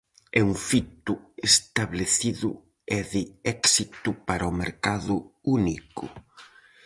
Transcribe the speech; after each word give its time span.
É 0.39 0.41
un 0.49 0.55
fito 0.67 1.13
establecido 1.49 2.49
e 2.97 2.99
de 3.11 3.23
éxito 3.57 4.09
para 4.27 4.49
o 4.51 4.55
mercado 4.63 5.15
único. 5.59 6.05